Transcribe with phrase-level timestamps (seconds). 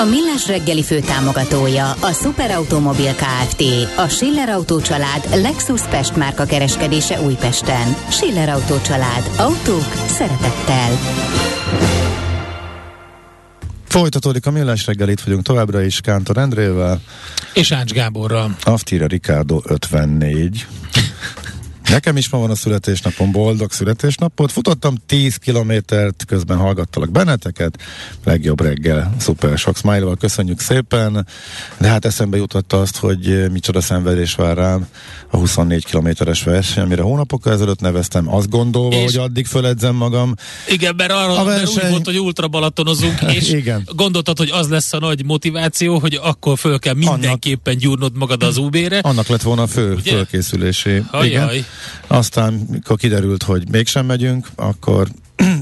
[0.00, 3.62] A Millás reggeli fő támogatója a Superautomobil KFT,
[3.96, 7.94] a Schiller Auto család Lexus Pest márka kereskedése Újpesten.
[8.10, 9.30] Schiller Auto család.
[9.36, 10.90] Autók szeretettel.
[13.84, 17.00] Folytatódik a Millás reggel, itt vagyunk továbbra is Kántor Endrével.
[17.54, 18.56] És Ács Gáborral.
[18.62, 20.66] Aftira Ricardo 54.
[21.90, 24.52] Nekem is ma van a születésnapom, boldog születésnapot.
[24.52, 27.78] Futottam 10 kilométert, közben hallgattalak benneteket.
[28.24, 31.26] Legjobb reggel, szuper sok smile köszönjük szépen.
[31.78, 34.86] De hát eszembe jutott azt, hogy micsoda szenvedés vár rám
[35.30, 40.34] a 24 kilométeres verseny, amire hónapokkal ezelőtt neveztem, azt gondolva, és hogy addig föledzem magam.
[40.68, 41.74] Igen, mert arra a verseny...
[41.74, 43.88] mert úgy volt, hogy ultra balatonozunk, és igen.
[43.94, 48.42] gondoltad, hogy az lesz a nagy motiváció, hogy akkor föl kell mindenképpen annak, gyúrnod magad
[48.42, 48.98] az UB-re.
[48.98, 50.10] Annak lett volna a fő Ugye?
[50.10, 51.02] fölkészülési.
[51.10, 51.26] Ajaj.
[51.26, 51.64] Igen.
[52.06, 55.08] Aztán, mikor kiderült, hogy mégsem megyünk, akkor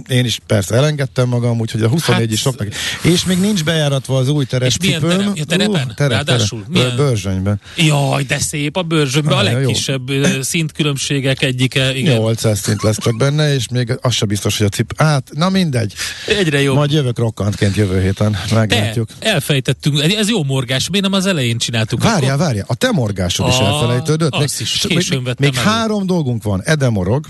[0.08, 2.68] én is persze elengedtem magam, úgyhogy a 24 hát, is soknak.
[3.02, 4.94] És még nincs bejáratva az új terepcipőm.
[4.94, 5.36] És milyen terep?
[5.36, 5.86] Ja, terepen?
[5.86, 6.64] Uh, terep, Ráadásul?
[6.72, 6.96] Terep?
[6.96, 7.60] Börzsönyben.
[7.76, 9.32] Jaj, de szép a bőrzsönyben.
[9.32, 10.42] Ah, a legkisebb jó.
[10.42, 11.94] szintkülönbségek egyike.
[11.94, 12.18] Igen.
[12.18, 14.92] 800 szint lesz csak benne, és még az sem biztos, hogy a cip...
[14.96, 15.94] Hát, na mindegy.
[16.26, 16.76] Egyre jobb.
[16.76, 18.36] Majd jövök rokkantként jövő héten.
[18.54, 19.08] Meglátjuk.
[19.18, 20.02] De, elfejtettünk.
[20.02, 20.88] Ez jó morgás.
[20.90, 22.02] Miért nem az elején csináltuk?
[22.02, 22.64] Várjál, várjál.
[22.68, 23.48] A te morgásod a...
[23.48, 24.32] is elfelejtődött.
[24.32, 26.62] Azt még, is még, még három dolgunk van.
[26.64, 27.26] Edemorog,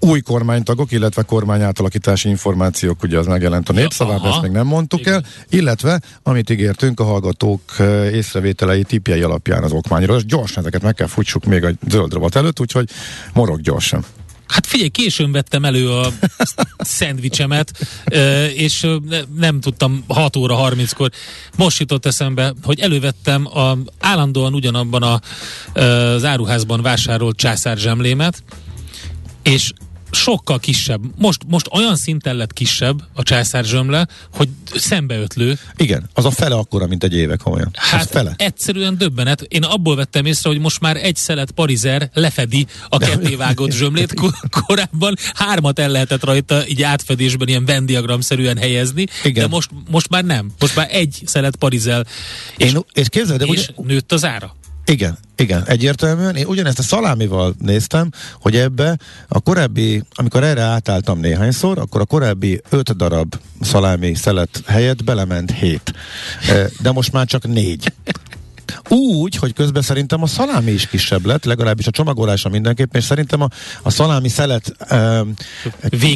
[0.00, 5.00] új kormánytagok, illetve kormányátalakítási információk, ugye az megjelent a népszavában, ja, ezt még nem mondtuk
[5.00, 5.12] Igen.
[5.14, 7.60] el, illetve, amit ígértünk, a hallgatók
[8.12, 12.36] észrevételei tipjei alapján az okmányról, és gyorsan ezeket meg kell futsuk még a zöld rovat
[12.36, 12.88] előtt, úgyhogy
[13.32, 14.04] morog gyorsan.
[14.50, 16.12] Hát figyelj, későn vettem elő a
[16.78, 17.86] szendvicsemet,
[18.54, 18.86] és
[19.36, 21.10] nem tudtam 6 óra 30-kor.
[21.56, 25.20] Most jutott eszembe, hogy elővettem a, állandóan ugyanabban a,
[25.80, 28.42] az áruházban vásárolt császárzsemlémet,
[29.42, 29.72] és
[30.10, 31.00] sokkal kisebb.
[31.16, 35.58] Most, most olyan szinten lett kisebb a császár zsömle, hogy szembeötlő.
[35.76, 37.70] Igen, az a fele akkora, mint egy éve komolyan.
[37.72, 38.34] Hát az fele.
[38.36, 39.40] egyszerűen döbbenet.
[39.40, 44.14] Én abból vettem észre, hogy most már egy szelet parizer lefedi a kettévágott zsömlét.
[44.66, 49.44] Korábban hármat el lehetett rajta így átfedésben ilyen Venn szerűen helyezni, Igen.
[49.44, 50.50] de most, most már nem.
[50.58, 52.06] Most már egy szelet parizel.
[52.56, 53.92] És, Én, és képzeld, de és ugye...
[53.92, 54.54] nőtt az ára.
[54.84, 56.36] Igen, igen, egyértelműen.
[56.36, 58.10] Én ugyanezt a szalámival néztem,
[58.40, 58.98] hogy ebbe
[59.28, 65.50] a korábbi, amikor erre átálltam néhányszor, akkor a korábbi öt darab szalámi szelet helyett belement
[65.50, 65.92] hét.
[66.80, 67.92] De most már csak négy.
[68.88, 73.40] Úgy, hogy közben szerintem a szalámi is kisebb lett, legalábbis a csomagolása mindenképpen, és szerintem
[73.40, 73.48] a,
[73.82, 75.34] a szalámi szelet um,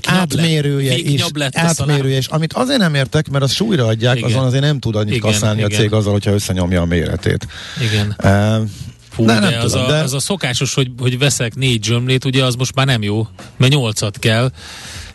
[0.03, 4.31] átmérője is, átmérője is, amit azért nem értek, mert az súlyra adják, igen.
[4.31, 5.71] azon azért nem tud annyit igen, kaszálni igen.
[5.71, 7.47] a cég azzal, hogyha összenyomja a méretét.
[7.81, 8.17] Igen.
[8.23, 8.69] Uh,
[9.15, 12.25] Fú, de, de, az, tudom, a, de az a szokásos, hogy, hogy veszek négy zsömlét,
[12.25, 13.27] ugye az most már nem jó,
[13.57, 14.51] mert nyolcat kell.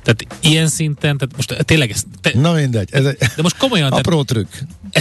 [0.04, 2.04] Tehát ilyen szinten, tehát most tényleg ez...
[2.22, 2.90] Te, Na mindegy.
[2.92, 3.92] Ez egy de most komolyan...
[3.92, 4.54] Apró trükk.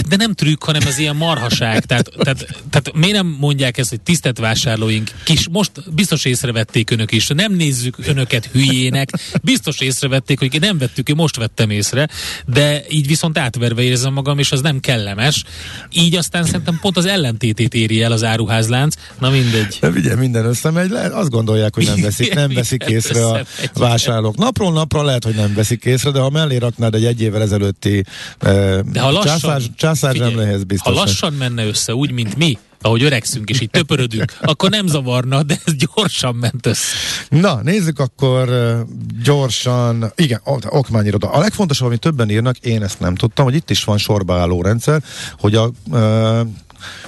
[0.07, 1.85] De nem trükk, hanem ez ilyen marhaság.
[1.85, 7.11] Tehát, tehát, tehát miért nem mondják ezt, hogy tisztelt vásárlóink, kis, most biztos észrevették önök
[7.11, 9.09] is, nem nézzük önöket hülyének,
[9.43, 12.07] biztos észrevették, hogy nem vettük, én most vettem észre,
[12.45, 15.43] de így viszont átverve érzem magam, és az nem kellemes.
[15.91, 18.95] Így aztán szerintem pont az ellentétét éri el az áruházlánc.
[19.19, 19.77] Na mindegy.
[19.79, 24.37] De ugye minden összemegy, le, azt gondolják, hogy nem veszik, nem veszik észre a vásárlók.
[24.37, 28.03] Napról napra lehet, hogy nem veszik észre, de ha mellé raknád egy egy évvel ezelőtti
[28.39, 30.93] eh, de ha lassan, császár, császár figyelj, biztos.
[30.93, 35.43] Ha lassan menne össze, úgy, mint mi, ahogy öregszünk és így töpörödünk, akkor nem zavarna,
[35.43, 36.95] de ez gyorsan ment össze.
[37.29, 38.79] Na, nézzük akkor uh,
[39.23, 41.31] gyorsan, igen, okmányiroda.
[41.31, 44.61] A legfontosabb, amit többen írnak, én ezt nem tudtam, hogy itt is van sorba álló
[44.61, 45.03] rendszer,
[45.39, 46.47] hogy a uh,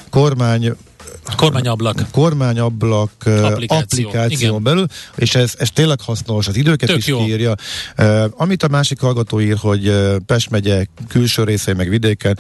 [0.10, 0.74] kormány
[1.36, 2.06] Kormányablak.
[2.12, 4.86] Kormányablak applikáció, applikáción belül,
[5.16, 7.22] és ez, ez tényleg hasznos, az időket Tök is jó.
[7.22, 7.56] írja.
[7.98, 9.94] Uh, amit a másik hallgató ír, hogy
[10.26, 12.40] Pest megye külső részei meg vidéken,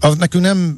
[0.00, 0.76] az nekünk nem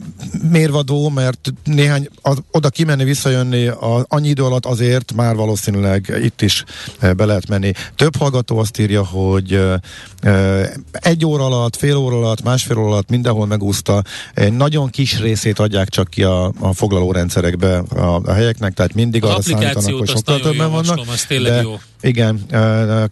[0.50, 6.42] mérvadó, mert néhány az, oda kimenni, visszajönni a, annyi idő alatt azért már valószínűleg itt
[6.42, 6.64] is
[6.98, 7.72] e, be lehet menni.
[7.96, 9.52] Több hallgató azt írja, hogy
[10.20, 14.02] e, egy óra alatt, fél óra alatt, másfél óra alatt mindenhol megúszta.
[14.34, 19.24] Egy nagyon kis részét adják csak ki a, a foglalórendszerekbe a, a helyeknek, tehát mindig
[19.24, 21.00] az arra számítanak, hogy sokkal többen vannak.
[21.28, 22.46] de, jó Igen,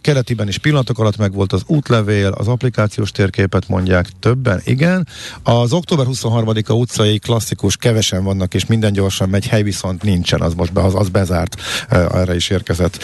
[0.01, 5.07] keletiben is pillanatok alatt meg volt az útlevél, az applikációs térképet mondják többen, igen.
[5.43, 10.53] Az október 23-a utcai klasszikus kevesen vannak, és minden gyorsan megy, hely viszont nincsen, az
[10.53, 13.03] most be, az, az bezárt, erre is érkezett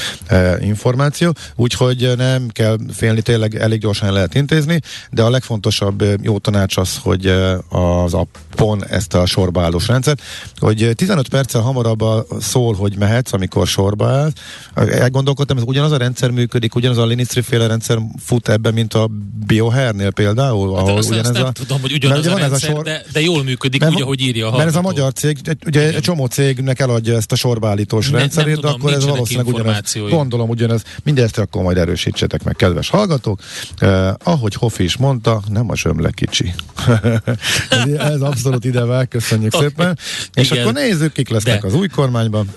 [0.59, 4.79] információ, úgyhogy nem kell félni, tényleg elég gyorsan lehet intézni,
[5.11, 7.27] de a legfontosabb jó tanács az, hogy
[7.69, 10.21] az appon ezt a sorbaállós rendszert,
[10.57, 12.03] hogy 15 perccel hamarabb
[12.39, 14.31] szól, hogy mehetsz, amikor sorba áll.
[14.73, 19.09] Elgondolkodtam, ez ugyanaz a rendszer működik, ugyanaz a Linistri féle rendszer fut ebbe, mint a
[19.45, 20.77] BioHernél például?
[20.77, 23.21] Hát azt, ugyanez azt nem a, tudom, hogy ugyanaz a rendszer, a sor, de, de
[23.21, 24.63] jól működik, mert, úgy, ahogy írja a hallgató.
[24.65, 28.59] Mert ez a magyar cég, ugye egy csomó cégnek eladja ezt a sorbaállítós ne, rendszerét,
[28.59, 29.93] de akkor ez valószínűleg ugyanaz.
[30.09, 30.81] Gondolom ugyanez.
[31.03, 33.39] Mindezt akkor majd erősítsetek meg, kedves hallgatók.
[33.81, 36.53] Uh, ahogy Hofi is mondta, nem a zsömle kicsi.
[37.69, 39.97] ez, ez abszolút idevel, köszönjük szépen.
[40.33, 40.61] És Igen.
[40.61, 41.67] akkor nézzük, kik lesznek de.
[41.67, 42.47] az új kormányban.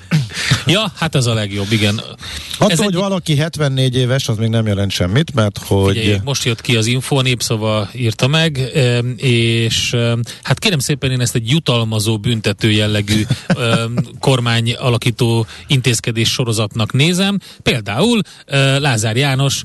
[0.66, 2.00] Ja, hát ez a legjobb, igen.
[2.58, 3.00] Attól, ez hogy egy...
[3.08, 5.96] valaki 74 éves, az még nem jelent semmit, mert hogy...
[5.96, 8.70] Figyelj, most jött ki az info, népszava írta meg,
[9.16, 9.96] és
[10.42, 13.22] hát kérem szépen én ezt egy jutalmazó, büntető jellegű
[14.20, 17.38] kormány alakító intézkedés sorozatnak nézem.
[17.62, 18.20] Például
[18.78, 19.62] Lázár János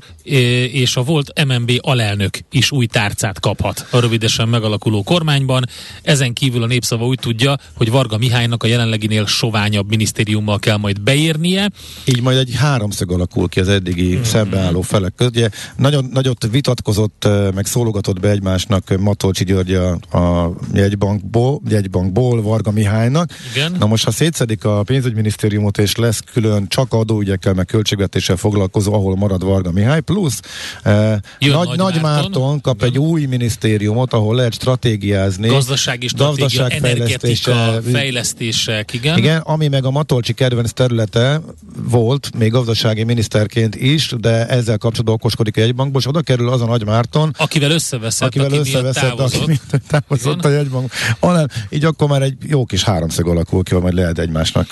[0.72, 5.68] és a volt MNB alelnök is új tárcát kaphat a rövidesen megalakuló kormányban.
[6.02, 11.00] Ezen kívül a népszava úgy tudja, hogy Varga Mihálynak a jelenleginél soványabb minisztériummal kell majd
[11.00, 11.70] beérnie.
[12.04, 14.22] Így majd egy háromszög alakul ki az eddigi mm-hmm.
[14.22, 15.36] szembeálló felek között.
[15.36, 22.70] Ugye nagyon nagyot vitatkozott, meg szólogatott be egymásnak Matolcsi György a, a jegybankból, jegybankból Varga
[22.70, 23.30] Mihálynak.
[23.54, 23.76] Igen.
[23.78, 29.16] Na most, ha szétszedik a pénzügyminisztériumot, és lesz külön csak adóügyekkel, meg költségvetéssel foglalkozó, ahol
[29.16, 30.40] marad Varga Mihály, plusz
[30.82, 32.88] eh, Jön Nagy, Nagy Márton kap Igen.
[32.88, 35.48] egy új minisztériumot, ahol lehet stratégiázni.
[35.48, 39.18] Gazdasági stratégia, energetika, fejlesztések, igen.
[39.18, 41.40] Igen, ami meg a Matolcsi kedvenc területe
[41.76, 46.60] volt, még gazdasági miniszterként is, de ezzel kapcsolatban okoskodik egy bankból, és oda kerül az
[46.60, 50.92] a Nagy Márton, akivel összeveszett, akivel aki összeveszett, távozott, aki távozott a jegybank.
[51.20, 54.68] Hanem, így akkor már egy jó kis háromszög alakul ki, majd lehet egymásnak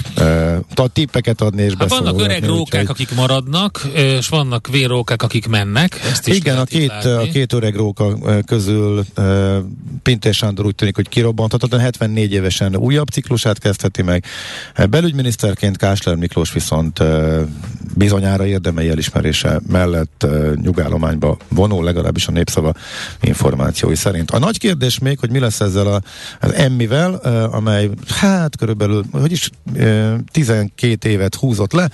[0.77, 5.49] uh, tippeket adni és hát Vannak öreg rókák, úgy, akik maradnak, és vannak vérrókák, akik
[5.49, 6.01] mennek.
[6.11, 9.57] Ezt is Igen, a két, a két öreg róka közül uh,
[10.03, 14.25] Pintér Sándor úgy tűnik, hogy kirobbanthatatlan, 74 évesen újabb ciklusát kezdheti meg.
[14.91, 17.03] Belügyminiszterként Kásler Miklós viszont
[18.01, 22.73] bizonyára érdemei elismerése mellett nyugállományba vonul, legalábbis a népszava
[23.21, 24.31] információi szerint.
[24.31, 26.01] A nagy kérdés még, hogy mi lesz ezzel a,
[26.41, 27.15] az emmivel,
[27.53, 29.51] amely hát körülbelül, hogy is
[30.33, 31.91] 12 évet húzott le,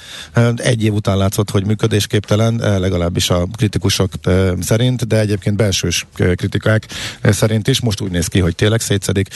[0.57, 4.13] egy év után látszott, hogy működésképtelen, legalábbis a kritikusok
[4.61, 6.87] szerint, de egyébként belsős kritikák
[7.23, 9.29] szerint is most úgy néz ki, hogy tényleg szétszedik.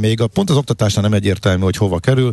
[0.00, 2.32] Még a pont az oktatásnál nem egyértelmű, hogy hova kerül,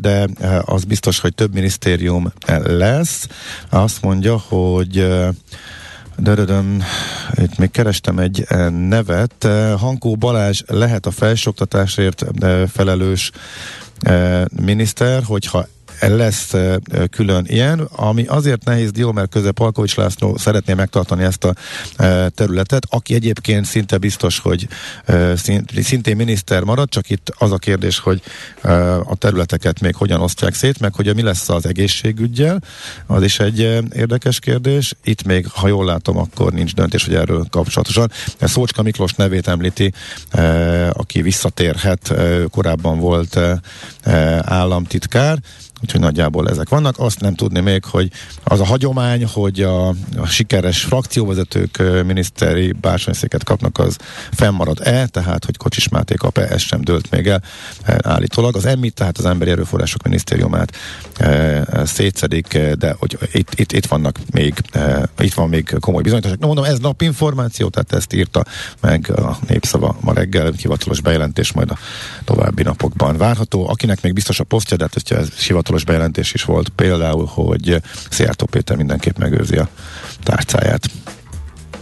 [0.00, 0.28] de
[0.64, 2.32] az biztos, hogy több minisztérium
[2.70, 3.26] lesz.
[3.68, 5.06] Azt mondja, hogy
[6.16, 6.82] Dörödöm,
[7.34, 8.46] itt még kerestem egy
[8.88, 9.48] nevet.
[9.78, 12.24] Hankó Balázs lehet a felsőoktatásért
[12.72, 13.30] felelős
[14.62, 15.66] miniszter, hogyha
[16.00, 16.54] lesz
[17.10, 21.54] külön ilyen, ami azért nehéz dió, mert közben Palkovics László szeretné megtartani ezt a
[22.34, 24.68] területet, aki egyébként szinte biztos, hogy
[25.82, 28.22] szintén miniszter marad, csak itt az a kérdés, hogy
[29.04, 32.62] a területeket még hogyan osztják szét, meg hogy mi lesz az egészségügyel,
[33.06, 33.58] az is egy
[33.94, 34.94] érdekes kérdés.
[35.04, 38.10] Itt még, ha jól látom, akkor nincs döntés, hogy erről kapcsolatosan.
[38.40, 39.92] Szócska Miklós nevét említi,
[40.92, 42.14] aki visszatérhet,
[42.50, 43.38] korábban volt
[44.40, 45.38] államtitkár,
[45.82, 46.94] Úgyhogy nagyjából ezek vannak.
[46.98, 48.10] Azt nem tudni még, hogy
[48.44, 53.96] az a hagyomány, hogy a, a sikeres frakcióvezetők miniszteri bársonyszéket kapnak, az
[54.32, 57.42] fennmarad-e, tehát hogy Kocsis Máté kap-e, ez sem dőlt még el
[57.82, 58.56] e, állítólag.
[58.56, 60.76] Az EMMI, tehát az Emberi Erőforrások Minisztériumát
[61.16, 66.02] e, e, szétszedik, de hogy itt, itt, itt vannak még, e, itt van még komoly
[66.02, 66.38] bizonyítások.
[66.38, 68.44] No, mondom, ez napinformáció, tehát ezt írta
[68.80, 71.78] meg a népszava ma reggel, hivatalos bejelentés majd a
[72.24, 73.68] további napokban várható.
[73.68, 77.82] Akinek még biztos a posztja, de hát, hogyha ez hivatalos bejelentés is volt, például, hogy
[78.10, 79.68] Szijjártó Péter mindenképp megőrzi a
[80.22, 80.90] tárcáját.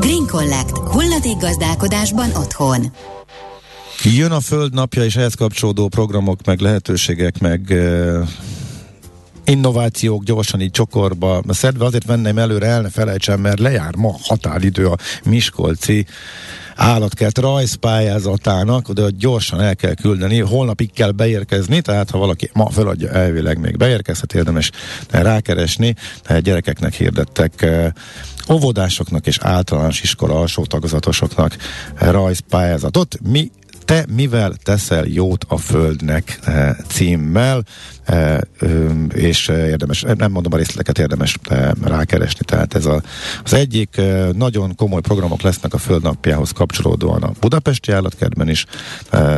[0.00, 0.78] Green Collect.
[0.78, 2.92] Hulladék gazdálkodásban otthon.
[4.02, 7.74] Jön a Föld napja, és ehhez kapcsolódó programok, meg lehetőségek, meg
[9.44, 14.86] innovációk gyorsan így csokorba szedve, azért venném előre, el ne felejtsem, mert lejár ma határidő
[14.86, 16.06] a Miskolci
[16.74, 23.10] állatkert rajzpályázatának, oda gyorsan el kell küldeni, holnapig kell beérkezni, tehát ha valaki ma feladja,
[23.10, 24.70] elvileg még beérkezhet, érdemes
[25.10, 25.94] rákeresni,
[26.40, 27.66] gyerekeknek hirdettek
[28.48, 31.56] óvodásoknak és általános iskola alsó tagozatosoknak
[31.98, 33.16] rajzpályázatot.
[33.22, 33.50] Mi
[33.84, 37.64] te mivel teszel jót a Földnek e, címmel,
[38.04, 38.40] e,
[39.14, 41.38] és érdemes, nem mondom a részleteket, érdemes
[41.82, 42.44] rákeresni.
[42.44, 43.02] Tehát ez a,
[43.44, 44.00] az egyik
[44.32, 48.66] nagyon komoly programok lesznek a Földnapjához kapcsolódóan a Budapesti állatkertben is,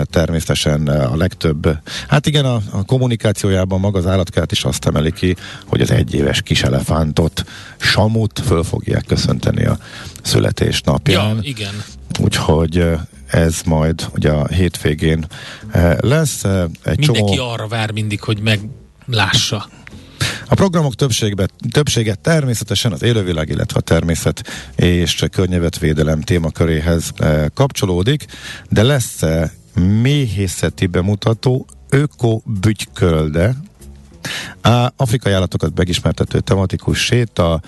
[0.05, 5.37] természetesen a legtöbb, hát igen, a, a kommunikációjában maga az állatkert is azt emeli ki,
[5.67, 7.45] hogy az egyéves kis elefántot,
[7.77, 9.79] Samut föl fogják köszönteni a
[10.23, 11.35] születésnapján.
[11.35, 11.83] Ja, igen.
[12.21, 12.85] Úgyhogy
[13.33, 15.27] ez majd ugye a hétvégén
[15.71, 16.45] eh, lesz.
[16.45, 17.51] Eh, egy Mindenki csomó...
[17.51, 19.69] arra vár mindig, hogy meglássa.
[20.49, 24.43] A programok többségbe, többsége természetesen az élővilág, illetve a természet
[24.77, 28.25] és környezetvédelem témaköréhez eh, kapcsolódik,
[28.69, 29.21] de lesz
[30.03, 33.55] méhészeti bemutató öko-bütykölde, a
[34.97, 37.61] afrikai állatokat megismertető tematikus séta,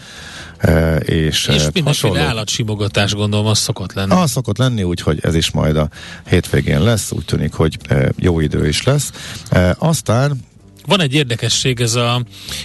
[0.59, 4.13] e, és, és mindenféle állatsimogatás gondolom az szokott lenni.
[4.13, 5.89] Az szokott lenni, úgyhogy ez is majd a
[6.29, 9.11] hétvégén lesz, úgy tűnik, hogy e, jó idő is lesz.
[9.51, 10.41] E, aztán
[10.87, 12.25] van egy érdekesség, ez a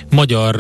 [0.10, 0.56] magyar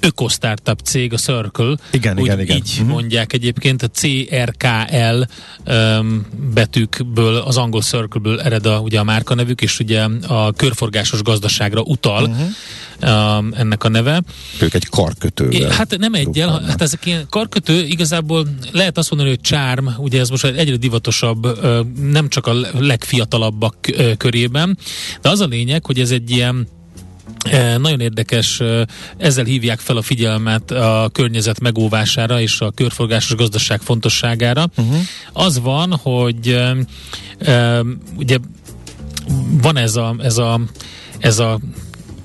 [0.00, 1.76] ökostartup cég, a Circle.
[1.90, 2.56] Igen, úgy, igen, igen.
[2.56, 2.88] Így uh-huh.
[2.88, 5.22] mondják egyébként, a CRKL
[5.66, 11.22] um, betűkből, az angol Circle-ből ered a, ugye a márka nevük, és ugye a körforgásos
[11.22, 12.22] gazdaságra utal.
[12.22, 12.48] Uh-huh
[13.02, 14.22] um, ennek a neve.
[14.60, 15.70] Ők egy karkötővel.
[15.70, 20.28] Hát nem egyel, hát ezek ilyen karkötő, igazából lehet azt mondani, hogy csárm, ugye ez
[20.28, 21.64] most egyre divatosabb,
[22.00, 23.76] nem csak a legfiatalabbak
[24.16, 24.78] körében,
[25.22, 26.68] de az a lényeg, hogy ez egy ilyen
[27.78, 28.62] nagyon érdekes,
[29.16, 34.68] ezzel hívják fel a figyelmet a környezet megóvására és a körforgásos gazdaság fontosságára.
[34.76, 34.96] Uh-huh.
[35.32, 36.60] Az van, hogy
[38.16, 38.38] ugye
[39.62, 40.60] van ez a, ez a,
[41.18, 41.60] ez a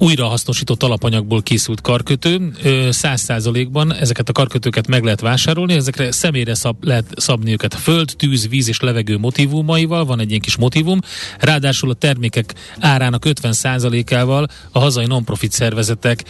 [0.02, 2.52] újrahasznosított alapanyagból készült karkötő.
[2.90, 8.14] Száz százalékban ezeket a karkötőket meg lehet vásárolni, ezekre személyre szab, lehet szabni őket föld,
[8.18, 11.00] tűz, víz és levegő motivumaival, van egy ilyen kis motivum.
[11.40, 16.24] Ráadásul a termékek árának 50 százalékával a hazai non-profit szervezetek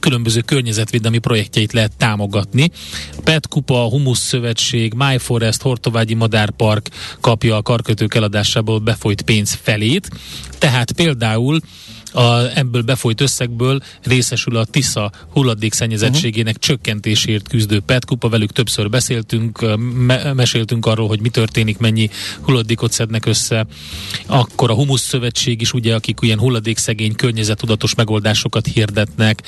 [0.00, 2.70] különböző környezetvédelmi projektjeit lehet támogatni.
[3.24, 6.88] PET Kupa, Humus Szövetség, My Forest, Hortovágyi Madárpark
[7.20, 10.10] kapja a karkötők eladásából befolyt pénz felét.
[10.58, 11.60] Tehát például
[12.12, 16.68] a, ebből befolyt összegből részesül a Tisza hulladékszennyezettségének uh-huh.
[16.68, 19.76] csökkentésért küzdő petkupa, velük többször beszéltünk,
[20.06, 23.66] me- meséltünk arról, hogy mi történik, mennyi hulladékot szednek össze.
[24.26, 29.42] Akkor a Humusz Szövetség is, ugye, akik ilyen hulladékszegény, környezetudatos megoldásokat hirdetnek,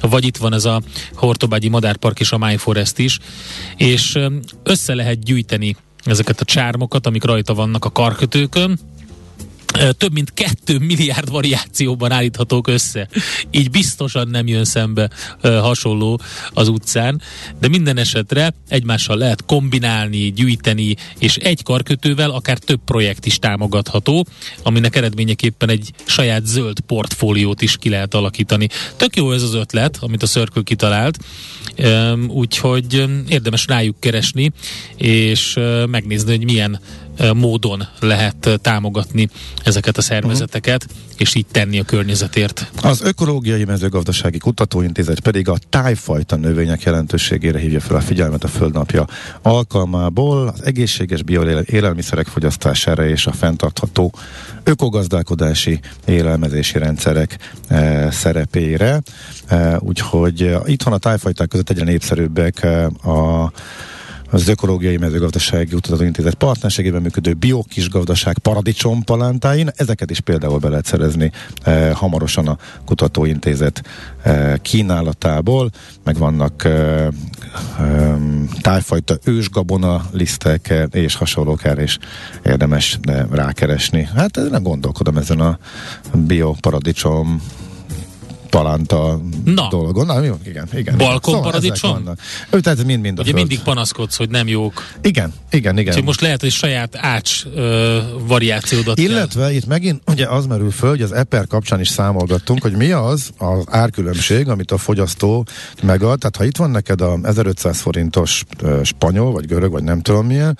[0.00, 0.82] vagy itt van ez a
[1.14, 3.18] Hortobágyi Madárpark és a My Forest is,
[3.76, 4.18] és
[4.62, 8.78] össze lehet gyűjteni ezeket a csármokat, amik rajta vannak a karkötőkön,
[9.98, 13.08] több mint kettő milliárd variációban állíthatók össze.
[13.50, 15.10] Így biztosan nem jön szembe
[15.42, 17.20] hasonló az utcán,
[17.60, 24.26] de minden esetre egymással lehet kombinálni, gyűjteni, és egy karkötővel akár több projekt is támogatható,
[24.62, 28.68] aminek eredményeképpen egy saját zöld portfóliót is ki lehet alakítani.
[28.96, 31.18] Tök jó ez az ötlet, amit a Circle kitalált,
[32.28, 34.52] úgyhogy érdemes rájuk keresni,
[34.96, 36.80] és megnézni, hogy milyen
[37.34, 39.28] módon lehet támogatni
[39.64, 40.98] ezeket a szervezeteket, uh-huh.
[41.16, 42.70] és így tenni a környezetért.
[42.82, 49.06] Az Ökológiai Mezőgazdasági Kutatóintézet pedig a tájfajta növények jelentőségére hívja fel a figyelmet a Földnapja
[49.42, 54.12] alkalmából, az egészséges bioélelmiszerek fogyasztására és a fenntartható
[54.64, 59.02] ökogazdálkodási élelmezési rendszerek e, szerepére.
[59.46, 63.52] E, úgyhogy itthon a tájfajták között egyre népszerűbbek e, a
[64.36, 69.70] az Ökológiai Mezőgazdasági Kutatóintézet partnerségében működő biokis gazdaság paradicsom palántáin.
[69.76, 73.82] Ezeket is például be lehet szerezni eh, hamarosan a Kutatóintézet
[74.22, 75.70] eh, kínálatából,
[76.04, 78.16] meg vannak eh, eh,
[78.60, 81.98] tájfajta ősgabona lisztek eh, és hasonlók erre is
[82.44, 84.08] érdemes eh, rákeresni.
[84.14, 85.58] Hát nem gondolkodom ezen a
[86.14, 87.42] bioparadicsom
[88.50, 89.68] palánta Na.
[89.70, 90.06] dolgon.
[90.06, 90.96] Na, igen, igen.
[90.96, 91.96] Balkonparadicsom?
[91.96, 92.16] Szóval
[92.50, 94.82] ő, tehát mind-mind Ugye mindig panaszkodsz, hogy nem jók.
[95.02, 95.88] Igen, igen, igen.
[95.88, 99.50] Úgyhogy most lehet, hogy saját ács ö, variációdat Illetve kell.
[99.50, 103.30] itt megint ugye az merül föl, hogy az Eper kapcsán is számolgattunk, hogy mi az
[103.38, 105.46] az árkülönbség, amit a fogyasztó
[105.82, 106.18] megad.
[106.18, 110.26] Tehát ha itt van neked a 1500 forintos ö, spanyol, vagy görög, vagy nem tudom
[110.26, 110.58] milyen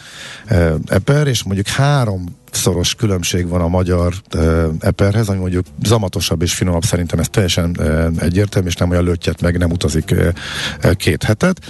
[0.49, 6.43] ö, Eper, és mondjuk három szoros különbség van a magyar uh, eperhez, ami mondjuk zamatosabb
[6.43, 10.15] és finomabb, szerintem ez teljesen uh, egyértelmű, és nem olyan löttyet meg, nem utazik
[10.83, 11.61] uh, két hetet.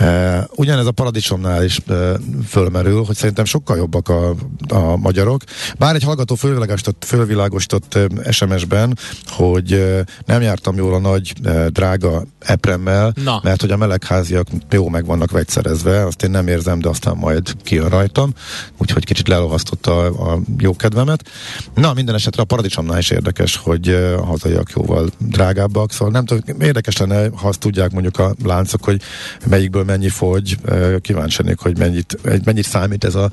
[0.00, 2.10] Uh, ugyanez a paradicsomnál is uh,
[2.46, 4.34] fölmerül, hogy szerintem sokkal jobbak a,
[4.68, 5.42] a magyarok.
[5.78, 11.66] Bár egy hallgató fölvilágosított, fölvilágosított uh, SMS-ben, hogy uh, nem jártam jól a nagy uh,
[11.66, 13.40] drága epremmel, Na.
[13.42, 17.56] mert hogy a melegháziak jó meg vannak vegyszerezve, azt én nem érzem, de aztán majd
[17.62, 18.32] kijön rajtam,
[18.78, 21.30] úgyhogy kicsit lelohasztotta a, a jó kedvemet.
[21.74, 26.60] Na, minden esetre a paradicsomnál is érdekes, hogy a hazaiak jóval drágábbak, szóval nem tudom,
[26.60, 29.00] érdekes lenne, ha azt tudják mondjuk a láncok, hogy
[29.46, 30.56] melyikből mennyi fogy,
[31.00, 33.30] kíváncsi lennék, hogy mennyit, mennyit számít ez a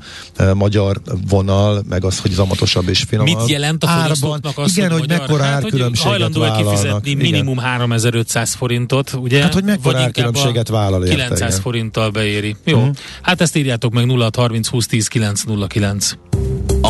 [0.54, 3.38] magyar vonal, meg az, hogy zamatosabb és finomabb.
[3.38, 8.54] Mit jelent a fogyasztóknak az, Igen, hogy, hogy mekkora hát, árkülönbséget hajlandó kifizetni minimum 3500
[8.54, 9.42] forintot, ugye?
[9.42, 11.60] Hát, hogy mekkora árkülönbséget vállal érte, 900 igen.
[11.60, 12.56] forinttal beéri.
[12.64, 12.90] Jó, mm.
[13.22, 16.12] hát ezt írjátok meg 0 30 20 10 909.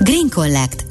[0.00, 0.84] Green Collect.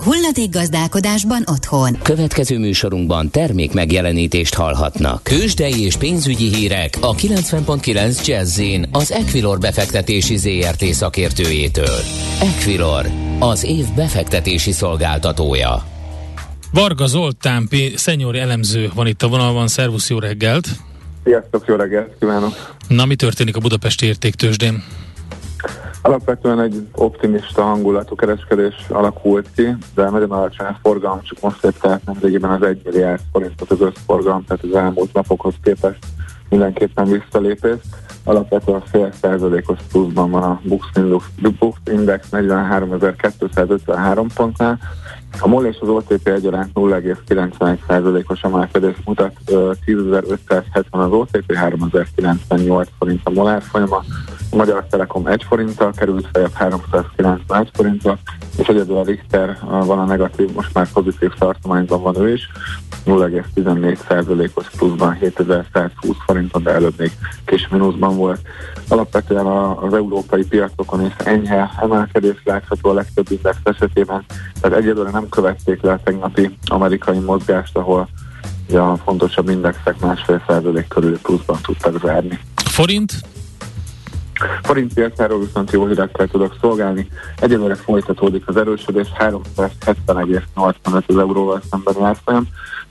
[0.52, 1.98] gazdálkodásban otthon.
[2.02, 5.24] Következő műsorunkban termék megjelenítést hallhatnak.
[5.24, 12.00] Kősdei és pénzügyi hírek a 90.9 jazz az Equilor befektetési ZRT szakértőjétől.
[12.42, 13.06] Equilor,
[13.40, 15.84] az év befektetési szolgáltatója.
[16.74, 17.76] Varga Zoltán, P.
[17.96, 19.68] szenyor elemző van itt a vonalban.
[19.68, 20.68] Szervusz, jó reggelt!
[21.24, 22.76] Sziasztok, jó reggelt kívánok!
[22.88, 24.84] Na, mi történik a Budapesti értéktősdén?
[26.06, 31.90] Alapvetően egy optimista hangulatú kereskedés alakult ki, de nagyon alacsony a forgalom, csak most lépte
[31.90, 36.06] át nemrégiben az 1 milliárd forintot az összforgalom, tehát az elmúlt napokhoz képest
[36.50, 37.78] mindenképpen visszalépés.
[38.24, 41.26] Alapvetően fél százalékos pluszban van a Bux Index,
[41.60, 44.80] Bux Index 43.253 pontnál,
[45.40, 53.30] a MOL és az OTP egyaránt 0,91%-os emelkedés mutat, 10.570 az OTP, 3.098 forint a
[53.30, 54.04] MOL árfolyama,
[54.54, 58.18] Magyar Telekom 1 forinttal került feljebb 391 forinttal,
[58.58, 62.50] és egyedül a Richter van a negatív, most már pozitív tartományban van ő is,
[63.06, 67.12] 0,14%-os pluszban 7120 forinton, de előbb még
[67.46, 68.42] kis mínuszban volt.
[68.88, 74.26] Alapvetően az európai piacokon is enyhe emelkedés látható a legtöbb index esetében,
[74.62, 78.08] tehát egyelőre nem követték le a tegnapi amerikai mozgást, ahol
[78.74, 82.40] a fontosabb indexek másfél százalék körül pluszban tudtak zárni.
[82.56, 83.33] Forint?
[84.64, 87.08] Forint piacáról viszont jó hírekkel tudok szolgálni.
[87.40, 92.48] Egyelőre folytatódik az erősödés, 370,85 az euróval szembeni árfolyam,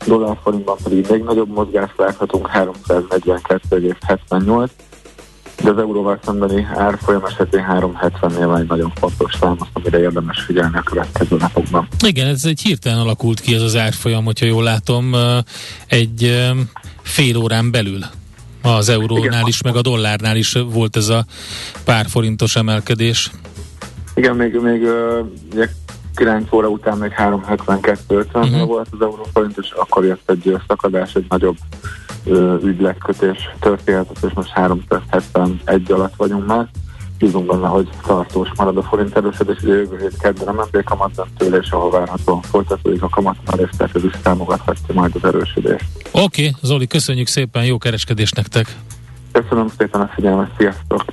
[0.07, 4.69] dollár forintban pedig még nagyobb mozgást láthatunk, 342,78
[5.63, 10.41] de az euróval szembeni árfolyam esetén 370-nél van egy nagyon fontos szám, azt, amire érdemes
[10.41, 11.89] figyelni a következő napokban.
[12.05, 15.15] Igen, ez egy hirtelen alakult ki ez az árfolyam, hogyha jól látom,
[15.87, 16.51] egy
[17.03, 17.99] fél órán belül
[18.63, 19.47] az eurónál Igen.
[19.47, 21.25] is, meg a dollárnál is volt ez a
[21.85, 23.31] pár forintos emelkedés.
[24.15, 24.83] Igen, még, még
[25.53, 25.69] ugye
[26.15, 28.67] 9 óra után még 372 uh-huh.
[28.67, 31.57] volt az euróforint, és akkor jött egy szakadás, egy nagyobb
[32.63, 36.69] ügyletkötés történetet, és most 371 alatt vagyunk már.
[37.23, 41.27] Bízunk benne, hogy tartós marad a forint erősödés, ugye jövő hét kedden a MNB kamat
[41.37, 45.85] tőle, és ahol várhatóan folytatódik a kamatnál, és tehát ez is támogathatja majd az erősödést.
[46.11, 48.77] Oké, okay, Zoli, köszönjük szépen, jó kereskedést nektek!
[49.33, 51.05] Köszönöm szépen a figyelmet, sziasztok!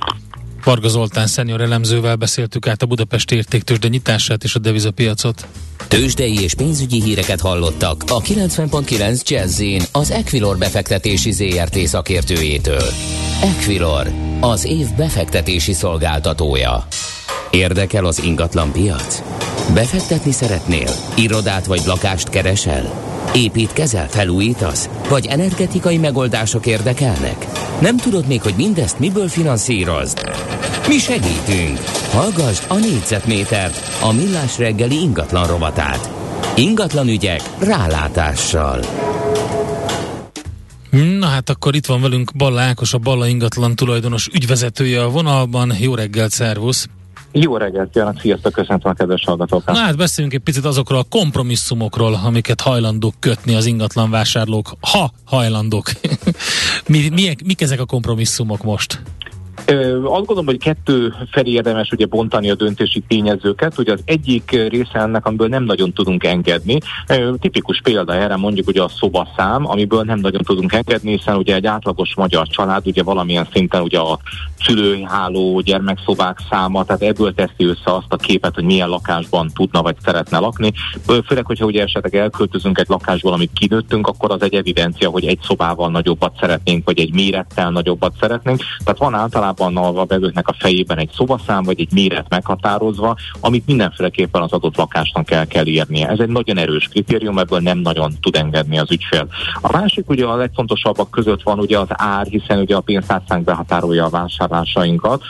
[0.64, 5.46] Varga Zoltán szenior elemzővel beszéltük át a Budapesti értéktősde nyitását és a devizapiacot.
[5.88, 12.82] Tőzsdei és pénzügyi híreket hallottak a 90.9 jazz az Equilor befektetési ZRT szakértőjétől.
[13.42, 16.86] Equilor, az év befektetési szolgáltatója.
[17.50, 19.22] Érdekel az ingatlan piac?
[19.74, 20.90] Befektetni szeretnél?
[21.16, 23.08] Irodát vagy lakást keresel?
[23.34, 24.88] Építkezel, felújítasz?
[25.08, 27.46] Vagy energetikai megoldások érdekelnek?
[27.80, 30.30] Nem tudod még, hogy mindezt miből finanszírozd?
[30.88, 31.78] Mi segítünk!
[32.12, 36.10] Hallgassd a négyzetmétert, a millás reggeli ingatlan rovatát.
[36.56, 38.80] Ingatlan ügyek rálátással.
[41.18, 45.72] Na hát akkor itt van velünk Balla Ákos, a Balla ingatlan tulajdonos ügyvezetője a vonalban.
[45.80, 46.88] Jó reggelt, szervusz!
[47.32, 49.74] Jó reggelt kívánok, sziasztok, köszöntöm a kedves hallgatókat.
[49.74, 55.12] Na hát beszéljünk egy picit azokról a kompromisszumokról, amiket hajlandók kötni az ingatlan vásárlók, ha
[55.24, 55.90] hajlandók.
[56.90, 59.02] mi, mi, mik ezek a kompromisszumok most?
[59.70, 63.78] Azt gondolom, hogy kettő felé érdemes ugye bontani a döntési tényezőket.
[63.78, 66.78] Ugye az egyik része ennek, amiből nem nagyon tudunk engedni.
[67.40, 71.66] Tipikus példa erre mondjuk ugye a szobaszám, amiből nem nagyon tudunk engedni, hiszen ugye egy
[71.66, 74.18] átlagos magyar család ugye valamilyen szinten ugye a
[74.64, 79.96] szülőháló, gyermekszobák száma, tehát ebből teszi össze azt a képet, hogy milyen lakásban tudna vagy
[80.04, 80.72] szeretne lakni.
[81.26, 85.38] Főleg, hogyha ugye esetleg elköltözünk egy lakásból, amit kinőttünk, akkor az egy evidencia, hogy egy
[85.42, 88.60] szobával nagyobbat szeretnénk, vagy egy mérettel nagyobbat szeretnénk.
[88.84, 94.42] Tehát van általában a vevőknek a fejében egy szobaszám, vagy egy méret meghatározva, amit mindenféleképpen
[94.42, 96.08] az adott lakásnak el kell írnie.
[96.08, 99.26] Ez egy nagyon erős kritérium, ebből nem nagyon tud engedni az ügyfél.
[99.60, 104.04] A másik ugye a legfontosabbak között van ugye az ár, hiszen ugye a pénztárcánk behatárolja
[104.04, 105.22] a vásárlásainkat.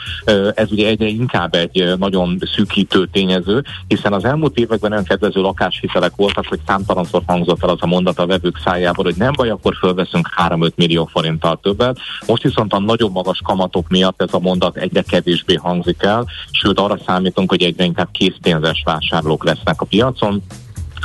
[0.55, 6.15] Ez ugye egyre inkább egy nagyon szűkítő tényező, hiszen az elmúlt években olyan kedvező lakáshitelek
[6.15, 9.75] voltak, hogy számtalanszor hangzott el az a mondat a vevők szájából, hogy nem baj, akkor
[9.75, 11.99] fölveszünk 3-5 millió forinttal többet.
[12.25, 16.79] Most viszont a nagyon magas kamatok miatt ez a mondat egyre kevésbé hangzik el, sőt
[16.79, 20.43] arra számítunk, hogy egyre inkább készpénzes vásárlók lesznek a piacon,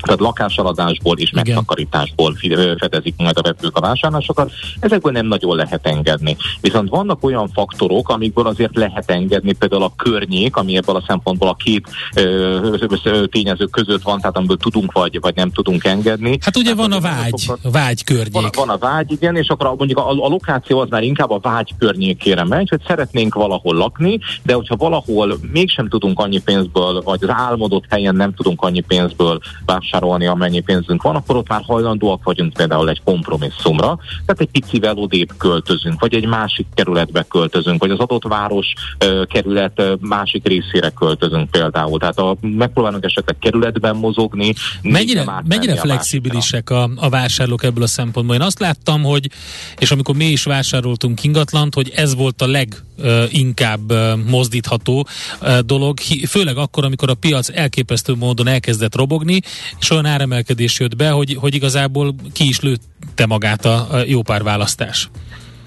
[0.02, 2.36] tehát lakásaladásból és megtakarításból
[2.78, 4.52] fedezik majd a vevők a vásárlásokat.
[4.80, 6.36] Ezekből nem nagyon lehet engedni.
[6.60, 11.48] Viszont vannak olyan faktorok, amikből azért lehet engedni, például a környék, ami ebből a szempontból
[11.48, 16.38] a két ö, tényező között van, tehát amiből tudunk vagy, vagy nem tudunk engedni.
[16.40, 18.32] Hát ugye van a vágy, a vágy környék.
[18.32, 21.38] Van, van a vágy, igen, és akkor mondjuk a, a lokáció az már inkább a
[21.38, 27.22] vágy környékére megy, hogy szeretnénk valahol lakni, de hogyha valahol mégsem tudunk annyi pénzből, vagy
[27.22, 31.62] az álmodott helyen nem tudunk annyi pénzből vásárolni, vásárolni, amennyi pénzünk van, akkor ott már
[31.66, 37.80] hajlandóak vagyunk például egy kompromisszumra, tehát egy picivel odébb költözünk, vagy egy másik kerületbe költözünk,
[37.80, 41.98] vagy az adott város ö, kerület ö, másik részére költözünk például.
[41.98, 44.54] Tehát a, megpróbálunk esetleg kerületben mozogni.
[44.82, 48.34] Mennyire, mennyire flexibilisek a, a vásárlók ebből a szempontból?
[48.34, 49.30] Én azt láttam, hogy,
[49.78, 53.92] és amikor mi is vásároltunk ingatlant, hogy ez volt a leginkább
[54.26, 55.06] mozdítható
[55.66, 59.40] dolog, főleg akkor, amikor a piac elképesztő módon elkezdett robogni,
[59.80, 64.42] és olyan áremelkedés jött be, hogy, hogy igazából ki is lőtte magát a, jó pár
[64.42, 65.10] választás.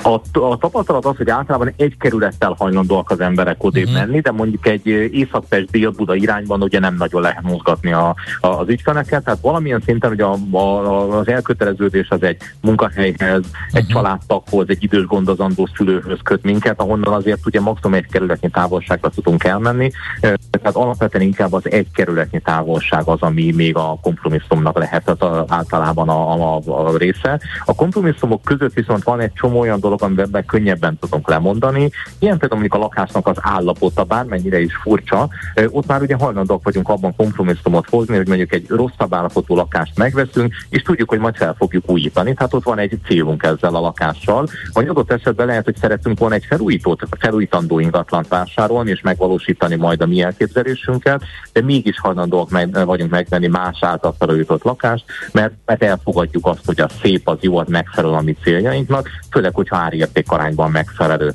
[0.03, 3.99] A, a tapasztalat az, hogy általában egy kerülettel hajlandóak az emberek odébb uh-huh.
[3.99, 8.69] menni, de mondjuk egy Észak-Pest Dél-Buda irányban ugye nem nagyon lehet mozgatni a, a, az
[8.69, 13.53] ügyfeleket, tehát valamilyen szinten ugye a, a, az elköteleződés az egy munkahelyhez, uh-huh.
[13.71, 19.09] egy családtaghoz, egy idős gondozandó szülőhöz köt minket, ahonnan azért ugye maximum egy kerületnyi távolságra
[19.09, 25.09] tudunk elmenni, tehát alapvetően inkább az egy kerületnyi távolság az, ami még a kompromisszumnak lehet
[25.09, 27.39] az általában a, a, a része.
[27.65, 31.89] A kompromisszumok között viszont van egy csomó olyan dolog, amiben ebben könnyebben tudunk lemondani.
[32.19, 35.29] Ilyen például mondjuk a lakásnak az állapota, bármennyire is furcsa,
[35.67, 40.53] ott már ugye hajlandók vagyunk abban kompromisszumot hozni, hogy mondjuk egy rosszabb állapotú lakást megveszünk,
[40.69, 42.33] és tudjuk, hogy majd fel fogjuk újítani.
[42.33, 44.47] Tehát ott van egy célunk ezzel a lakással.
[44.73, 50.01] Vagy adott esetben lehet, hogy szeretünk volna egy felújítót, felújítandó ingatlant vásárolni, és megvalósítani majd
[50.01, 51.23] a mi elképzelésünket,
[51.53, 56.81] de mégis hajlandóak meg, vagyunk megvenni más által felújított lakást, mert, mert elfogadjuk azt, hogy
[56.81, 61.33] a szép, az jó, az megfelel a mi céljainknak, főleg, hogyha árérték arányban megfelelő.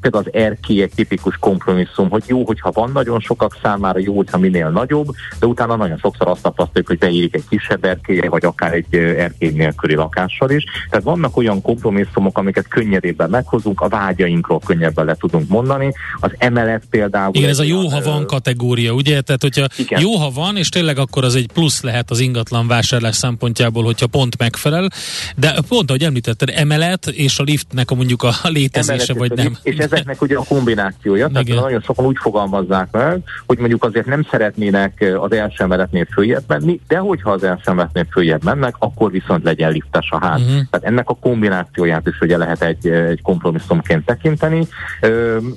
[0.00, 4.38] Például az erkély egy tipikus kompromisszum, hogy jó, hogyha van nagyon sokak számára, jó, hogyha
[4.38, 5.06] minél nagyobb,
[5.38, 9.50] de utána nagyon sokszor azt tapasztaljuk, hogy beírik egy kisebb erkély, vagy akár egy erkély
[9.50, 10.64] nélküli lakással is.
[10.90, 15.92] Tehát vannak olyan kompromisszumok, amiket könnyedében meghozunk, a vágyainkról könnyebben le tudunk mondani.
[16.20, 17.34] Az emelet például.
[17.34, 19.20] Igen, ez a jó, ha van kategória, ugye?
[19.20, 20.00] Tehát, hogyha igen.
[20.00, 24.06] jó, ha van, és tényleg akkor az egy plusz lehet az ingatlan vásárlás szempontjából, hogyha
[24.06, 24.88] pont megfelel.
[25.36, 29.56] De pont, ahogy említetted, emelet és a lift a mondjuk a létezése, vagy nem.
[29.62, 31.62] És ezeknek ugye a kombinációja, tehát Igen.
[31.62, 36.80] nagyon sokan úgy fogalmazzák meg, hogy mondjuk azért nem szeretnének az első emeletnél följebb menni,
[36.88, 40.40] de hogyha az első emeletnél följebb mennek, akkor viszont legyen liftes a ház.
[40.40, 40.60] Uh-huh.
[40.70, 44.66] Tehát ennek a kombinációját is ugye lehet egy, egy kompromisszumként tekinteni,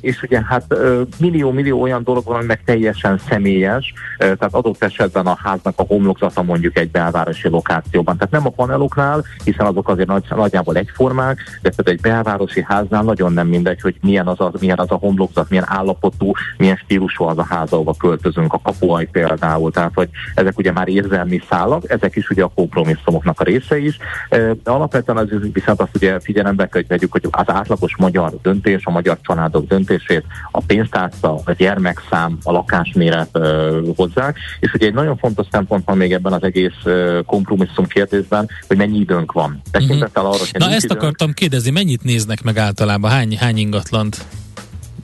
[0.02, 0.76] és ugye hát
[1.20, 6.78] millió-millió olyan dolog van, meg teljesen személyes, tehát adott esetben a háznak a homlokzata mondjuk
[6.78, 8.18] egy belvárosi lokációban.
[8.18, 13.04] Tehát nem a paneloknál, hiszen azok azért nagy, nagyjából egyformák, de tehát egy belvárosi háznál
[13.04, 17.24] nagyon nem mindegy, hogy milyen az a, milyen az a homlokzat, milyen állapotú, milyen stílusú
[17.24, 19.72] az a ház, ahova költözünk, a kapuaj például.
[19.72, 23.98] Tehát, hogy ezek ugye már érzelmi szálak, ezek is ugye a kompromisszumoknak a része is.
[24.30, 28.86] De alapvetően az viszont azt ugye figyelembe kell, hogy vegyük, hogy az átlagos magyar döntés,
[28.86, 33.40] a magyar családok döntését a pénztárca, a gyermekszám, a lakásméret
[33.96, 36.84] hozzák, és ugye egy nagyon fontos szempont van még ebben az egész
[37.26, 39.62] kompromisszum kérdésben, hogy mennyi időnk van.
[39.72, 43.12] Tekintettel arra, hogy Na ezt időnk, akartam kérdezni, mennyit néznek meg általában?
[43.12, 44.26] Hány, hány ingatlant?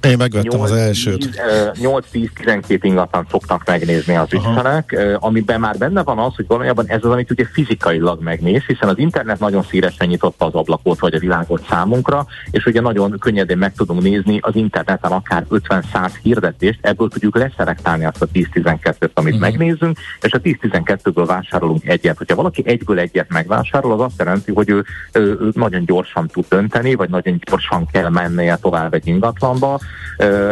[0.06, 1.30] Én megvettem 8, az elsőt.
[1.74, 7.12] 8-10-12 ingatlan szoktak megnézni az ügyfelek, amiben már benne van az, hogy valójában ez az,
[7.12, 11.66] amit ugye fizikailag megnéz, hiszen az internet nagyon szélesen nyitotta az ablakot vagy a világot
[11.70, 17.36] számunkra, és ugye nagyon könnyedén meg tudunk nézni az interneten akár 50-100 hirdetést, ebből tudjuk
[17.38, 19.50] leszelektálni azt a 10-12-t, amit uh-huh.
[19.50, 22.18] megnézzünk, és a 10-12-ből vásárolunk egyet.
[22.18, 26.46] Hogyha valaki egyből egyet megvásárol, az azt jelenti, hogy ő, ő, ő nagyon gyorsan tud
[26.50, 29.80] dönteni, vagy nagyon gyorsan kell mennie tovább egy ingatlanba.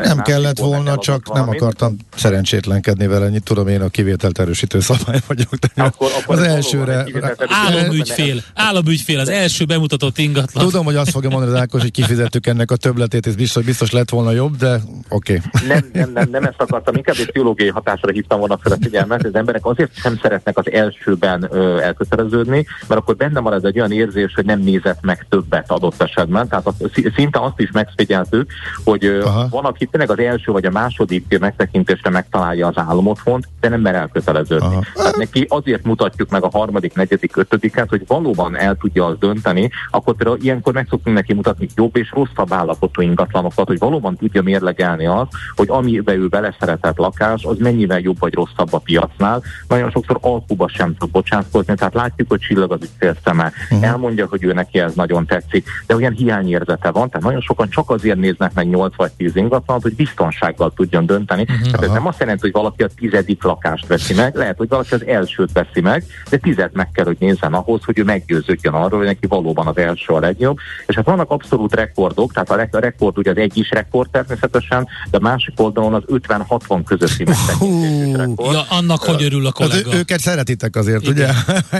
[0.03, 5.19] Nem kellett volna, csak nem akartam szerencsétlenkedni vele, ennyit tudom én a kivételt erősítő szabály
[5.27, 5.49] vagyok.
[5.75, 7.05] Akkor, akkor az elsőre...
[7.47, 10.65] Államügyfél, államügyfél, az első bemutatott ingatlan.
[10.65, 13.91] Tudom, hogy azt fogja mondani az Ákos, hogy kifizettük ennek a többletét, és biztos, biztos
[13.91, 15.41] lett volna jobb, de oké.
[15.53, 15.67] Okay.
[15.67, 19.25] Nem, nem, nem, nem ezt akartam, inkább egy pszichológiai hatásra hívtam volna fel a figyelmet,
[19.25, 23.91] az emberek azért sem szeretnek az elsőben ö, elköteleződni, mert akkor benne marad egy olyan
[23.91, 26.47] érzés, hogy nem nézett meg többet adott esetben.
[26.47, 26.73] Tehát az,
[27.15, 28.51] szinte azt is megfigyeltük,
[28.83, 29.47] hogy Aha.
[29.49, 33.95] van, aki tényleg az első vagy a második megtekintésre megtalálja az álomotthont, de nem mer
[33.95, 34.65] elköteleződni.
[34.65, 34.83] Aha.
[34.93, 39.69] Tehát neki azért mutatjuk meg a harmadik, negyedik, ötödiket, hogy valóban el tudja az dönteni,
[39.91, 44.41] akkor például ilyenkor meg szoktunk neki mutatni jobb és rosszabb állapotú ingatlanokat, hogy valóban tudja
[44.41, 49.43] mérlegelni azt, hogy amiben ő beleszeretett lakás, az mennyivel jobb vagy rosszabb a piacnál.
[49.67, 53.51] Nagyon sokszor alkuba sem tud bocsátkozni, tehát látjuk, hogy csillag az ügyfél szeme.
[53.71, 53.87] Uh-huh.
[53.87, 57.89] Elmondja, hogy ő neki ez nagyon tetszik, de olyan hiányérzete van, tehát nagyon sokan csak
[57.89, 61.41] azért néznek meg 8 vagy 10 ingatlanot, hogy biztonsággal tudjon dönteni.
[61.41, 61.65] Uh-huh.
[61.65, 64.93] Tehát ez nem azt jelenti, hogy valaki a tizedik lakást veszi meg, lehet, hogy valaki
[64.93, 68.97] az elsőt veszi meg, de tizet meg kell, hogy nézzen ahhoz, hogy ő meggyőződjön arról,
[68.97, 70.57] hogy neki valóban az első a legjobb.
[70.87, 75.17] És hát vannak abszolút rekordok, tehát a rekord ugye az egy is rekord természetesen, de
[75.17, 78.53] a másik oldalon az 50-60 közötti megtekintésű rekord.
[78.53, 79.89] Ja, annak hogy örül a hát kollega.
[79.89, 81.13] Az őket szeretitek azért, Igen.
[81.13, 81.29] ugye?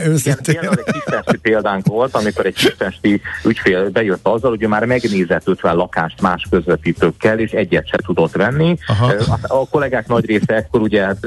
[0.05, 0.55] Őszintén.
[0.55, 5.47] Igen, egy kisztesti példánk volt, amikor egy kisztesti ügyfél bejött azzal, hogy ő már megnézett
[5.47, 6.47] 50 lakást más
[7.23, 8.77] közvetítőkkel, és egyet se tudott venni.
[8.87, 9.13] Aha.
[9.41, 11.17] A kollégák nagy része ekkor ugye hát,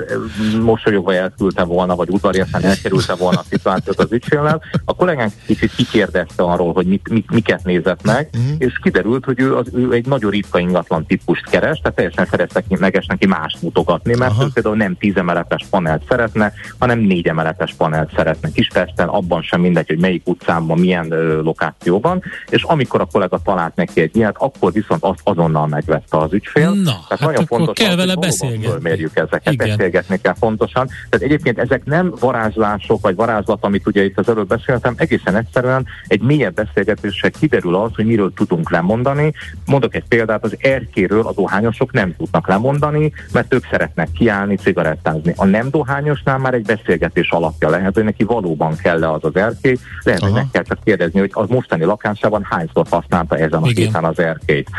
[0.63, 4.63] mosolyogva elküldte volna, vagy udvariasan elkerülte volna a szituációt az ügyféllel.
[4.85, 8.55] A kollégánk kicsit kikérdezte arról, hogy mit, mit, miket nézett meg, uh-huh.
[8.59, 13.07] és kiderült, hogy ő, az, ő egy nagyon ritka ingatlan típust keres, tehát teljesen felesleges
[13.07, 14.45] neki más mutogatni, mert Aha.
[14.45, 19.61] ő például nem tíz emeletes panelt szeretne, hanem négy emeletes panelt szeretne Kispesten, abban sem
[19.61, 24.37] mindegy, hogy melyik utcában, milyen ö, lokációban, és amikor a kollega talált neki egy ilyet,
[24.39, 26.71] akkor viszont azt azonnal megvette az ügyfél.
[26.71, 28.89] Na, tehát hát nagyon fontos, kell vele beszélgetni.
[28.89, 29.69] mérjük ezeket, Igen.
[29.69, 30.87] beszélgetni kell fontosan.
[30.87, 35.87] Tehát egyébként ezek nem varázslások, vagy varázslat, amit ugye itt az előbb beszéltem, egészen egyszerűen
[36.07, 39.33] egy mélyebb beszélgetéssel kiderül az, hogy miről tudunk lemondani.
[39.67, 45.33] Mondok egy példát, az erkéről a dohányosok nem tudnak lemondani, mert ők szeretnek kiállni, cigarettázni.
[45.37, 49.37] A nem dohányosnál már egy beszélgetés alapja lehet, hogy neki valóban kell -e az az
[49.37, 50.31] erkély, lehet, Aha.
[50.31, 54.19] hogy meg kell csak kérdezni, hogy az mostani lakásában hányszor használta ezen a héten az
[54.19, 54.71] erkélyt.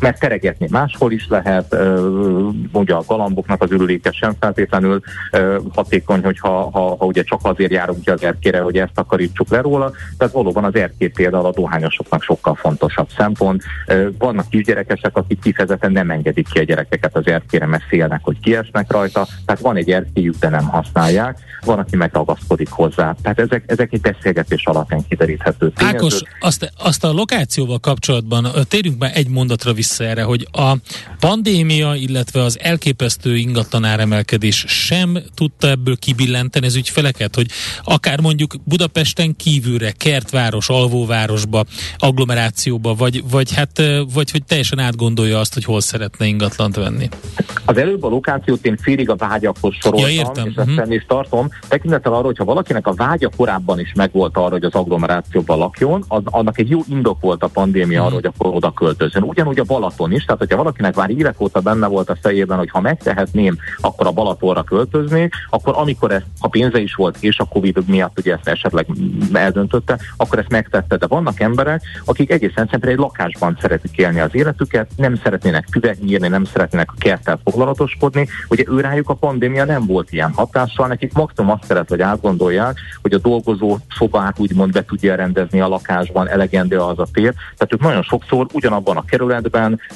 [0.00, 1.76] Mert teregetni máshol is lehet,
[2.72, 5.00] mondja a galamboknak az ürüléke sem feltétlenül
[5.74, 9.60] hatékony, hogyha ha, ha ugye csak azért járunk ki az erkére, hogy ezt akarítsuk le
[9.60, 13.62] róla, tehát valóban az erkély például a dohányosoknak sokkal fontosabb szempont.
[14.18, 18.92] Vannak kisgyerekesek, akik kifejezetten nem engedik ki a gyerekeket az erkére, mert félnek, hogy kiesnek
[18.92, 23.14] rajta, tehát van egy erkélyük, de nem használják, van, aki megragaszkodik hozzá.
[23.22, 29.10] Tehát ezek, ezek egy beszélgetés alapján kideríthető Ákos, azt, azt a lokációval kapcsolatban térjünk már
[29.14, 29.28] egy
[29.64, 30.76] mondatra vissza erre, hogy a
[31.18, 37.46] pandémia, illetve az elképesztő ingatlan áremelkedés sem tudta ebből kibillenteni az ügyfeleket, hogy
[37.84, 41.64] akár mondjuk Budapesten kívülre, kertváros, alvóvárosba,
[41.98, 43.82] agglomerációba, vagy, vagy hát,
[44.14, 47.08] vagy hogy teljesen átgondolja azt, hogy hol szeretne ingatlant venni.
[47.64, 50.46] Az előbb a lokációt én félig a vágyakhoz soroltam, ja, értem.
[50.46, 50.94] és ezt uh-huh.
[50.94, 51.48] is tartom.
[51.68, 56.22] Tekintettel arra, hogyha valakinek a vágya korábban is megvolt arra, hogy az agglomerációban lakjon, az,
[56.24, 58.06] annak egy jó indok volt a pandémia uh-huh.
[58.06, 59.22] arra, hogy akkor oda költözön.
[59.22, 62.70] Ugyanúgy a Balaton is, tehát hogyha valakinek már évek óta benne volt a fejében, hogy
[62.70, 67.44] ha megtehetném, akkor a Balatonra költözni, akkor amikor ez, ha pénze is volt, és a
[67.44, 68.86] Covid miatt ugye ezt esetleg
[69.32, 70.96] eldöntötte, akkor ezt megtette.
[70.96, 76.02] De vannak emberek, akik egészen egyszerűen egy lakásban szeretik élni az életüket, nem szeretnének füvet
[76.02, 78.26] nyírni, nem szeretnének a kerttel foglalatoskodni.
[78.48, 83.12] Ugye őrájuk a pandémia nem volt ilyen hatással, nekik maximum azt szeret, hogy átgondolják, hogy
[83.12, 87.34] a dolgozó szobát úgymond be tudja rendezni a lakásban, elegendő az a tér.
[87.34, 89.39] Tehát ők nagyon sokszor ugyanabban a kerületben,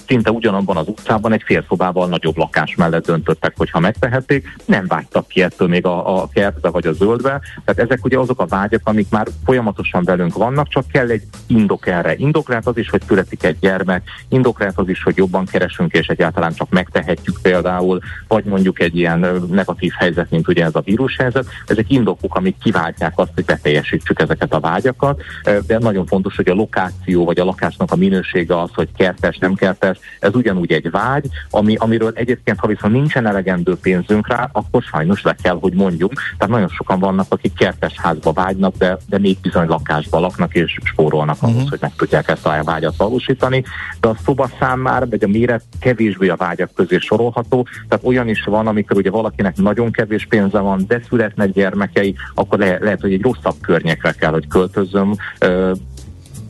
[0.07, 5.29] szinte ugyanabban az utcában egy fél szobával nagyobb lakás mellett döntöttek, hogyha megtehették, nem vágytak
[5.29, 7.41] ki ettől még a, a kertbe vagy a zöldbe.
[7.65, 11.87] Tehát ezek ugye azok a vágyak, amik már folyamatosan velünk vannak, csak kell egy indok
[11.87, 12.15] erre.
[12.17, 15.93] Indok lehet az is, hogy születik egy gyermek, indok lehet az is, hogy jobban keresünk,
[15.93, 20.81] és egyáltalán csak megtehetjük például, vagy mondjuk egy ilyen negatív helyzet, mint ugye ez a
[20.85, 21.47] vírushelyzet.
[21.67, 25.23] Ezek indokok, amik kiváltják azt, hogy beteljesítsük ezeket a vágyakat,
[25.67, 29.39] de nagyon fontos, hogy a lokáció vagy a lakásnak a minősége az, hogy kert kertes,
[29.39, 34.49] nem kertes, ez ugyanúgy egy vágy, ami, amiről egyébként, ha viszont nincsen elegendő pénzünk rá,
[34.53, 36.13] akkor sajnos le kell, hogy mondjunk.
[36.39, 40.79] Tehát nagyon sokan vannak, akik kertes házba vágynak, de, de még bizony lakásba laknak és
[40.85, 41.51] spórolnak uh-huh.
[41.51, 43.65] ahhoz, hogy meg tudják ezt a vágyat valósítani.
[44.01, 47.67] De a szobaszám már, vagy a méret kevésbé a vágyak közé sorolható.
[47.89, 52.59] Tehát olyan is van, amikor ugye valakinek nagyon kevés pénze van, de születnek gyermekei, akkor
[52.59, 55.15] le, lehet, hogy egy rosszabb környékre kell, hogy költözöm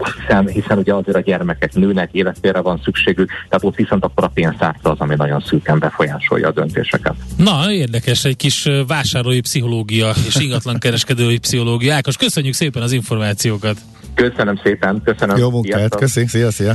[0.03, 4.31] hiszen, hiszen ugye azért a gyermekek nőnek, életére van szükségük, tehát ott viszont akkor a
[4.35, 7.15] pénztárca az, ami nagyon szűken befolyásolja a döntéseket.
[7.37, 11.95] Na, érdekes, egy kis vásárlói pszichológia és ingatlan kereskedői pszichológia.
[11.95, 13.77] Ákos, köszönjük szépen az információkat!
[14.15, 15.37] Köszönöm szépen, köszönöm.
[15.37, 16.75] Jó munkát, köszönjük, szia, szia!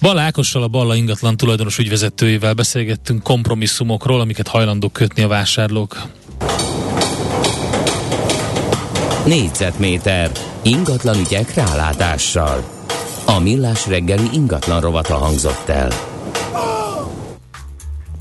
[0.00, 6.02] Balla Ákossal, a Balla ingatlan tulajdonos ügyvezetőjével beszélgettünk kompromisszumokról, amiket hajlandók kötni a vásárlók.
[9.26, 10.30] Négyzetméter
[10.68, 12.64] ingatlan ügyek rálátással.
[13.26, 15.90] A millás reggeli ingatlan rovata hangzott el.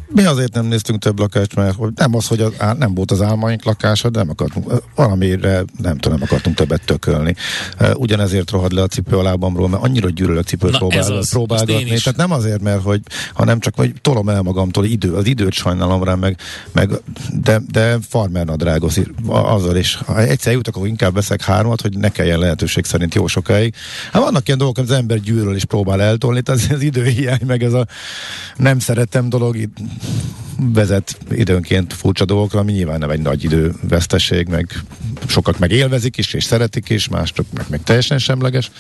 [0.10, 3.64] Mi azért nem néztünk több lakást, mert nem az, hogy az, nem volt az álmaink
[3.64, 7.36] lakása, de nem akartunk, valamire nem tudom, nem akartunk többet tökölni.
[7.94, 11.84] Ugyanezért rohad le a cipő a lábamról, mert annyira gyűlölök cipőt Na, próbál, az, próbálgatni.
[11.84, 13.02] Tehát nem azért, mert hogy,
[13.34, 16.38] hanem csak, hogy tolom el magamtól idő, az időt sajnálom rá, meg,
[16.72, 16.90] meg
[17.42, 18.96] de, de farmer nadrágos
[19.28, 19.96] azzal is.
[19.96, 23.74] Ha egyszer jutok, akkor inkább veszek hármat, hogy ne kelljen lehetőség szerint jó sokáig.
[24.12, 27.74] Hát vannak ilyen dolgok, az ember gyűlöl és próbál eltolni, tehát az időhiány, meg ez
[27.74, 27.88] a
[28.58, 29.56] nem szeretem dolog,
[30.60, 34.72] vezet időnként furcsa dolgokra, ami nyilván nem egy nagy időveszteség, meg
[35.28, 38.72] sokak meg élvezik is, és szeretik is, mások meg, meg teljesen semleges.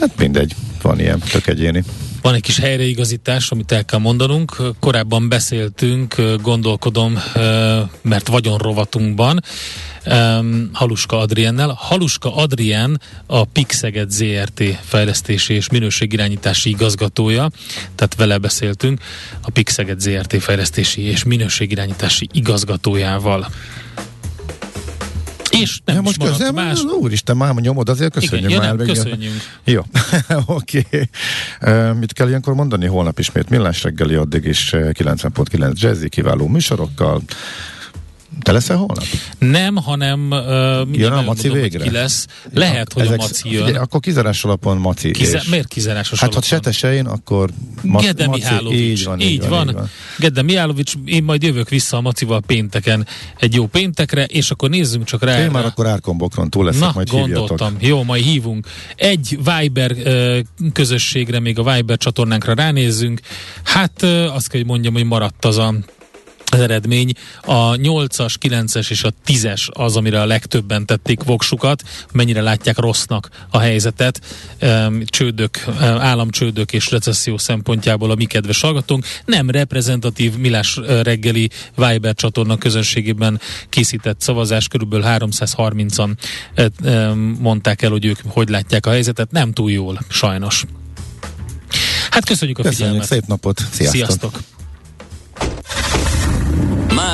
[0.00, 1.84] Hát mindegy, van ilyen, tök egyéni.
[2.22, 4.56] Van egy kis helyreigazítás, amit el kell mondanunk.
[4.80, 7.18] Korábban beszéltünk, gondolkodom,
[8.02, 9.42] mert vagyonrovatunkban,
[10.06, 11.74] um, Haluska Adriennel.
[11.78, 17.50] Haluska Adrien a Pixeget ZRT fejlesztési és minőségirányítási igazgatója,
[17.94, 19.00] tehát vele beszéltünk,
[19.40, 23.48] a Pixeget ZRT fejlesztési és minőségirányítási igazgatójával.
[25.60, 26.82] És nem ja, most köszönöm, más.
[26.82, 28.68] Úristen, már nyomod, azért köszönjük Igen, már.
[28.68, 29.42] Ja, nem, köszönjünk.
[29.64, 29.82] Jó,
[30.46, 30.86] oké.
[30.86, 31.08] Okay.
[31.62, 32.86] Uh, mit kell ilyenkor mondani?
[32.86, 37.22] Holnap ismét millás reggeli, addig is 90.9 jazzy kiváló műsorokkal.
[38.42, 39.04] Te leszel holnap?
[39.38, 41.84] Nem, hanem uh, jön a Maci mondom, végre?
[41.84, 42.26] Ki lesz.
[42.52, 43.62] Lehet, hogy Ezek, a Maci jön.
[43.62, 45.10] Ugye, akkor kizárás alapon Maci.
[45.10, 45.48] Kize- és...
[45.48, 46.48] Miért kizárásos hát, alapon?
[46.50, 47.50] Hát, ha se akkor
[47.82, 48.40] Ma- Gede Maci.
[48.40, 48.80] Mihálovics.
[48.80, 49.50] Így van, így, így van.
[49.50, 49.74] van.
[49.74, 49.90] van.
[50.18, 53.06] Gede Mihálovics, én majd jövök vissza a Macival pénteken
[53.38, 55.40] egy jó péntekre, és akkor nézzünk csak rá.
[55.40, 57.56] Én már akkor Árkombokron túl leszek, Na, majd gondoltam.
[57.56, 57.88] Hívjatok.
[57.88, 58.66] Jó, majd hívunk.
[58.96, 60.38] Egy Viber uh,
[60.72, 63.20] közösségre, még a Viber csatornánkra ránézzünk.
[63.62, 65.74] Hát uh, azt kell, hogy mondjam, hogy maradt az a
[66.50, 67.12] az eredmény.
[67.42, 71.82] A 8-as, 9-es és a 10-es az, amire a legtöbben tették voksukat,
[72.12, 74.20] mennyire látják rossznak a helyzetet,
[75.04, 79.06] csődök, államcsődök és recesszió szempontjából a mi kedves hallgatónk.
[79.24, 86.10] Nem reprezentatív Milás reggeli Viber csatorna közönségében készített szavazás, körülbelül 330-an
[87.38, 89.30] mondták el, hogy ők hogy látják a helyzetet.
[89.30, 90.64] Nem túl jól, sajnos.
[92.10, 93.08] Hát köszönjük a Köszönjük, figyelmet.
[93.08, 93.58] szép napot.
[93.70, 93.94] Sziasztok.
[93.94, 94.57] Sziasztok.